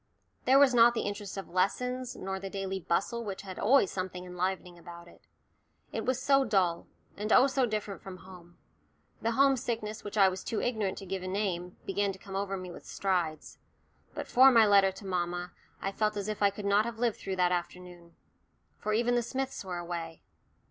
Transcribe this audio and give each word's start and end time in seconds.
There 0.45 0.57
was 0.57 0.73
not 0.73 0.95
the 0.95 1.03
interest 1.03 1.37
of 1.37 1.47
lessons, 1.47 2.15
nor 2.15 2.39
the 2.39 2.49
daily 2.49 2.79
bustle 2.79 3.23
which 3.23 3.43
had 3.43 3.59
always 3.59 3.91
something 3.91 4.25
enlivening 4.25 4.79
about 4.79 5.07
it. 5.07 5.21
It 5.91 6.07
was 6.07 6.19
so 6.19 6.43
dull, 6.43 6.87
and 7.15 7.31
oh, 7.31 7.45
so 7.45 7.67
different 7.67 8.01
from 8.01 8.17
home! 8.17 8.57
The 9.21 9.33
home 9.33 9.55
sickness 9.55 10.03
which 10.03 10.17
I 10.17 10.27
was 10.27 10.43
too 10.43 10.59
ignorant 10.59 10.97
to 10.97 11.05
give 11.05 11.21
a 11.21 11.27
name 11.27 11.73
to 11.79 11.85
began 11.85 12.11
to 12.13 12.17
come 12.17 12.35
over 12.35 12.57
me 12.57 12.71
with 12.71 12.83
strides; 12.87 13.59
but 14.15 14.27
for 14.27 14.49
my 14.51 14.65
letter 14.65 14.91
to 14.91 15.05
mamma 15.05 15.51
I 15.83 15.91
felt 15.91 16.17
as 16.17 16.27
if 16.27 16.41
I 16.41 16.49
could 16.49 16.65
not 16.65 16.85
have 16.85 16.97
lived 16.97 17.17
through 17.19 17.35
that 17.35 17.51
afternoon. 17.51 18.15
For 18.79 18.93
even 18.93 19.13
the 19.13 19.21
Smiths 19.21 19.63
were 19.63 19.77
away. 19.77 20.23